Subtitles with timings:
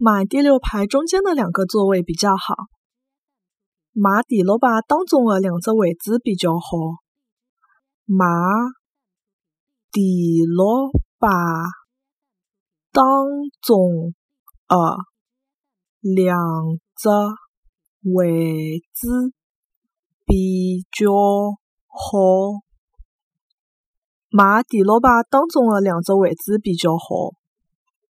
[0.00, 2.54] 买第六排中间的两个座位比较好。
[3.90, 7.02] 买第六排当中的两只位置比较好。
[8.04, 8.24] 买
[9.90, 11.28] 第六排
[12.92, 13.02] 当
[13.60, 15.34] 中的
[16.00, 17.18] 两只
[18.04, 19.34] 位置
[20.24, 21.10] 比较
[21.88, 22.62] 好。
[24.30, 27.32] 买第六排当中的两只位置比较好。